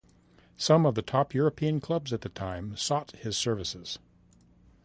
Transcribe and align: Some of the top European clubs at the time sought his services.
Some 0.57 0.87
of 0.87 0.95
the 0.95 1.03
top 1.03 1.31
European 1.31 1.79
clubs 1.79 2.11
at 2.11 2.21
the 2.21 2.29
time 2.29 2.75
sought 2.75 3.11
his 3.17 3.37
services. 3.37 3.99